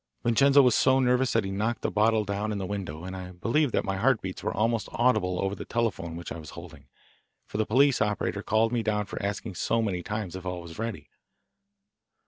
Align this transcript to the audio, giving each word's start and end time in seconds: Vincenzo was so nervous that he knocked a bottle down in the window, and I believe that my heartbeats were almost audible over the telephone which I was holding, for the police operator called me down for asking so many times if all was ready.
Vincenzo 0.23 0.63
was 0.63 0.73
so 0.73 0.99
nervous 0.99 1.31
that 1.33 1.43
he 1.45 1.51
knocked 1.51 1.85
a 1.85 1.91
bottle 1.91 2.25
down 2.25 2.51
in 2.51 2.57
the 2.57 2.65
window, 2.65 3.03
and 3.03 3.15
I 3.15 3.33
believe 3.33 3.71
that 3.73 3.85
my 3.85 3.97
heartbeats 3.97 4.41
were 4.41 4.51
almost 4.51 4.89
audible 4.93 5.39
over 5.39 5.53
the 5.53 5.63
telephone 5.63 6.15
which 6.15 6.31
I 6.31 6.39
was 6.39 6.49
holding, 6.57 6.87
for 7.45 7.59
the 7.59 7.67
police 7.67 8.01
operator 8.01 8.41
called 8.41 8.71
me 8.71 8.81
down 8.81 9.05
for 9.05 9.21
asking 9.21 9.53
so 9.53 9.79
many 9.79 10.01
times 10.01 10.35
if 10.35 10.43
all 10.43 10.59
was 10.63 10.79
ready. 10.79 11.11